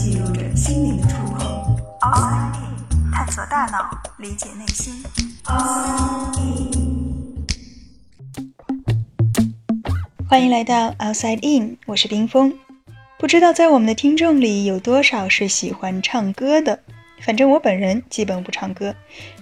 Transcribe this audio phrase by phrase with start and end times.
[0.00, 1.76] 记录着心灵的触碰。
[2.00, 4.94] Outside In，探索大脑，理解内心。
[5.44, 7.44] all in
[10.26, 12.54] 欢迎来到 Outside In，我是冰峰。
[13.18, 16.80] 不知道在我们的听众里有多少是喜欢唱歌的？
[17.20, 18.94] 反正我本人基本不唱歌。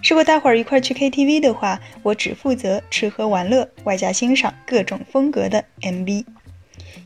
[0.02, 6.24] 如果大伙儿一块去 KTV 的话，我只负责吃喝玩乐，外加欣赏各种风格的 MV。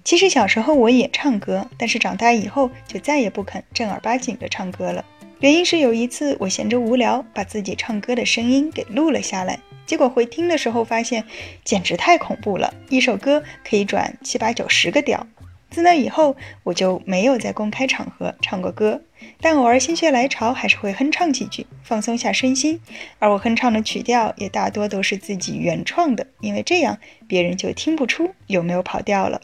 [0.05, 5.05] 其实小时候我也唱歌，但是长大以后就再也不肯正儿八经的唱歌了。
[5.39, 11.25] 原因是有一次我闲着无聊，把自己唱歌的声音给录了下来，结果回听的时候发现
[11.65, 15.27] 简直太恐怖了，一首歌可以转七八九十个调。
[15.71, 19.01] 自那以后，我就没有在公开场合唱过歌，
[19.41, 22.79] 但偶尔心血来潮还是会哼唱几句，放松下身心。
[23.19, 29.41] 而我哼唱的曲调也大多都是自己原创的，因为这样别人就听不出有没有跑调了。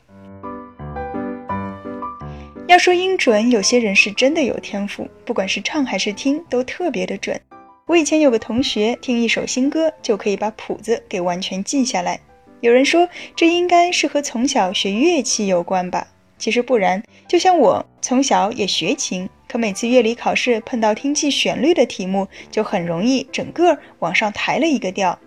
[2.68, 7.40] 要说音准，有些人是真的有天赋，不管是唱还是听都特别的准。
[7.86, 12.20] 我以前有个同学，听一首新歌就可以把谱子给完全记下来。
[12.60, 16.06] 有人说，这应该是和从小学乐器有关吧。
[16.36, 25.18] 其实不然，就像我从小也学琴，可每次乐理考试碰到听记旋律的题目，就很容易整个往上抬了一个调。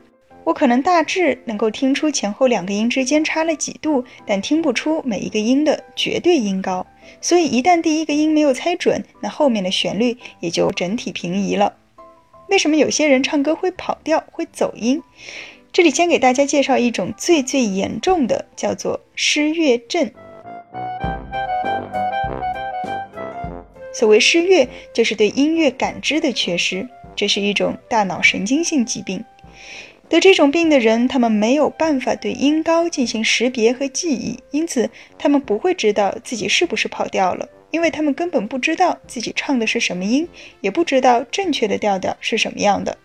[0.43, 6.85] 我可能大致能够听出前后两个音之间差了几度，但听不出每一个音的绝对音高。
[7.19, 11.75] 所以一旦第一个音没有猜准，那后面的旋律也就整体平移了。
[12.49, 15.01] 为什么有些人唱歌会跑调、会走音？
[15.71, 20.11] 这里先给大家介绍一种最最严重的，叫做失乐症。
[23.93, 29.23] 所谓失乐，就是对音乐感知的缺失，这是一种大脑神经性疾病。
[30.11, 40.27] 得这种病的人，他们没有办法对音高进行识别和记忆，因此他们不会知道自己是不是跑调了，因为他们根本不知道自己唱的是什么音，
[40.59, 42.97] 也不知道正确的调调是什么样的。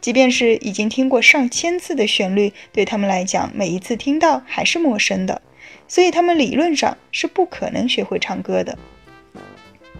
[0.00, 5.42] 即便是已经听过上千次的旋律，对他们来讲，每一次听到还是陌生的。
[5.88, 8.78] 所以他们理论上是不可能学会唱歌的。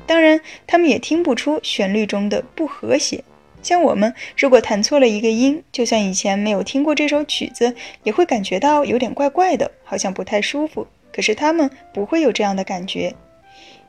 [0.06, 3.24] 当然，他们也听不出旋律中的不和谐。
[3.62, 10.86] 像我们如果弹错了一个音，就算以前没有听过这首曲子，也会感觉到有点怪怪的，好像不太舒服。
[11.12, 13.14] 可是他们不会有这样的感觉。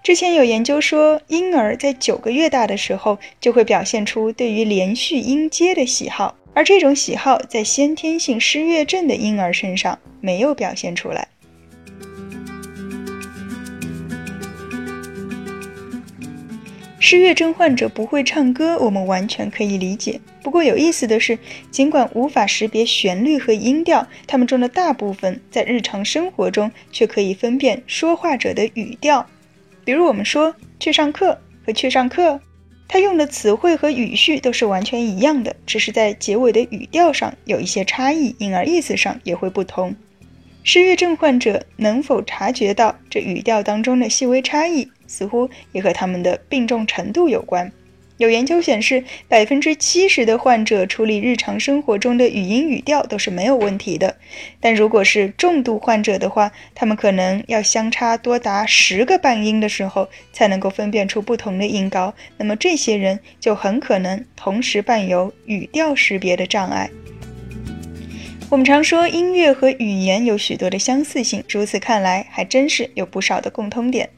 [0.04, 11.30] 之前有研究说，婴儿在九个月大的时候就会表现出对于连续音阶的喜好，而这种喜好在先天性失乐症的婴儿身上没有表现出来。
[17.06, 20.22] 失乐症患者不会唱歌，我们完全可以理解。
[20.42, 21.38] 不过有意思的是，
[21.70, 29.28] 尽管无法识别旋律和音调，他们中的大部分在日常生活中却可以分辨说话者的语调。
[29.84, 31.38] 比如我们说“去上课”
[31.68, 32.40] 和“去上课”，
[32.88, 39.94] 他用的词汇和语序都是完全一样的，只是在结尾的语调上有一些差异，因而意思上也会不同。
[40.64, 44.88] 失乐症患者能否察觉到这语调当中的细微差异？
[45.14, 47.72] 似乎也和他们的病重程度有关。
[48.18, 54.16] 有研究显示，百分之七十的患者处理日常生活中的语音语调都是没有问题的。
[54.60, 62.14] 但如果是重度患者的话，他们可能要相差多达十个半音的时候，才能够分辨出不同的音高。
[62.38, 66.90] 那么这些人就很可能同时伴有语调识别的障碍。
[68.52, 74.12] 我们常说音乐和语言有许多的相似性，如此看来，还真是有不少的共通点。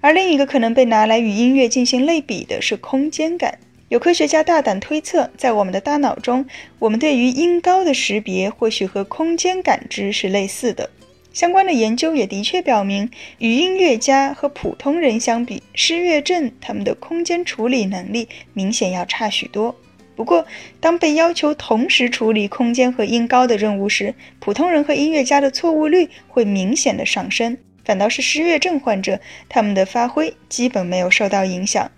[0.00, 3.58] 而另一个可能被拿来与音乐进行类比的是空间感。
[3.88, 6.46] 有科学家大胆推测，在我们的大脑中，
[6.78, 10.88] 我们对于音高的识别或许和空间感知是类似的。
[11.32, 19.74] 相关的研究也的确表明，与音乐家和普通人相比，失乐症他们的空间处理能力明显要差许多。
[20.16, 20.44] 不过，
[20.80, 27.56] 当被要求同时处理空间和音高的任务时，普通人和音乐家的错误率会明显的上升。
[27.90, 31.90] 反倒是失乐症患者，他们的发挥基本没有受到影响。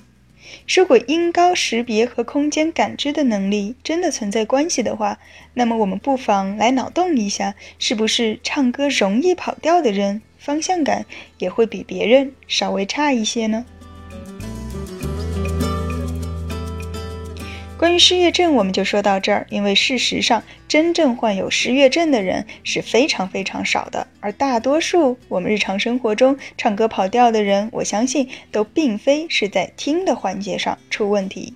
[0.67, 5.19] 如果音高识别和空间感知的能力真的存在关系的话，
[5.53, 11.05] 那么我们不妨来脑洞一下：是不是唱歌容易跑调的人，方向感
[11.37, 13.67] 也会比别人稍微差一些呢？
[17.83, 19.45] 关于失乐症，我们就说到这儿。
[19.51, 31.55] 因为事实上，真正患有失乐症的人是非常非常少的，而大多数我们日常生活中唱歌跑调的人，我相信都并非是在听的环节上出问题。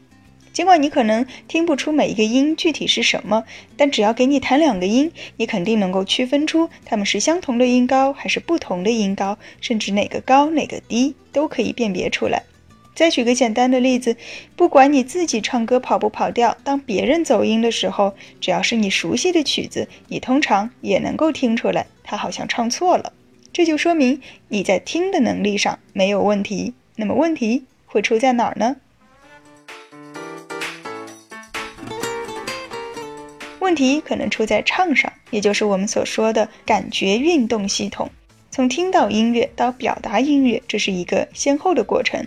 [0.52, 3.44] 尽管你可能听不出每一个音具体是什么，
[3.76, 12.42] 但只要给你弹两个音，你肯定能够区分出它们是相同的音高还是不同的音高，甚至哪个高哪个低都可以辨别出来。
[12.96, 14.16] 再举个简单的例子，
[14.56, 23.12] 不管你自己唱歌跑不跑调，当别人走音的时候，只要是你熟悉的曲子，你通常也能够听出来，他好像唱错了。
[23.52, 26.72] 这就说明你在听的能力上没有问题。
[26.96, 28.76] 那么问题会出在哪儿呢？
[33.58, 38.10] 问题可能出在唱上，也就是我们所说的感觉运动系统。
[38.50, 42.26] 从听到音乐到表达音乐，这是一个先后的过程。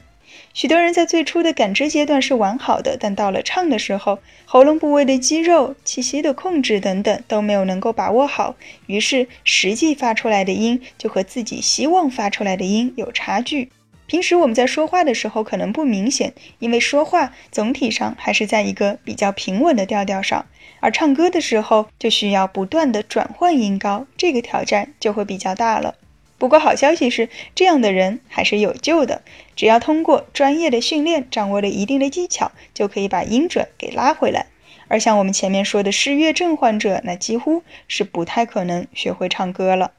[0.53, 8.55] 许多人在最初的感知阶段是完好的，但到了唱的时候，喉咙部位的肌肉、气息的控制等等都没有能够把握好，
[8.87, 13.71] 于是实际发出来的音就和自己希望发出来的音有差距。
[14.07, 20.47] 平时我们在说话的时候可能不明显，因为说话总体上还是在一个比较平稳的调调上，
[20.79, 25.93] 而唱歌的时候就需要不断的转换音高，这个挑战就会比较大了。
[26.39, 29.21] 不过好消息是，这样的人还是有救的。
[29.55, 34.47] 只要通过专业的训练，掌握了一定的技巧，就可以把音准给拉回来。
[34.87, 39.91] 而像我们前面说的失乐症患者，那几乎是不太可能学会唱歌了。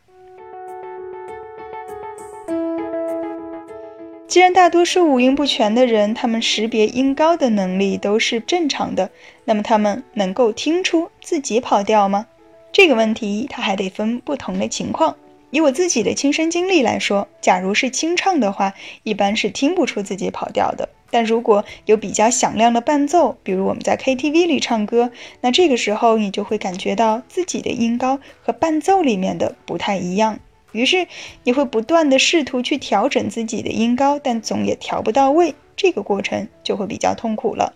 [4.27, 9.11] 既然大多数五音不全的人，他们识别音高的能力都是正常的，
[9.45, 12.27] 那么他们能够听出自己跑调吗？
[12.73, 15.17] 这个问题，它还得分不同的情况。
[15.51, 20.89] 以我自己的亲身经历来说，假如是清唱的话，一般是听不出自己跑调的。
[21.13, 25.11] 但如果有比较响亮的伴奏，比如我们在 KTV 里唱歌，
[25.41, 30.39] 那这个时候你就会感觉到自己的音高和伴奏里面的不太一样。
[30.71, 31.09] 于是
[31.43, 37.75] 你会不断的试图去调整自己的音高，但总也调不到位，这个过程就会比较痛苦了。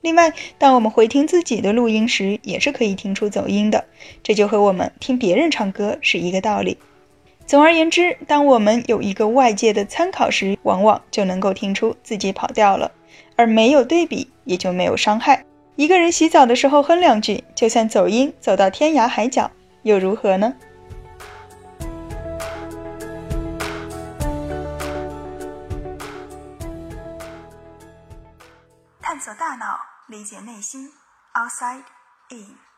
[0.00, 3.84] 另外，当我们回听自己的录音时，也是可以听出走音的，
[4.24, 6.76] 这就和我们听别人唱歌是一个道理。
[7.46, 12.90] 总而言之，当我们有一个外界的参考时，往往就能够听出自己跑调了；
[13.36, 15.44] 而没有对比，也就没有伤害。
[15.76, 19.50] 一个人洗澡的时候哼两句，就算走音走到天涯海角，
[19.82, 20.54] 又如何呢？
[29.02, 29.78] 探索大脑，
[30.08, 30.88] 理解内心
[31.34, 31.82] ，Outside
[32.30, 32.71] In。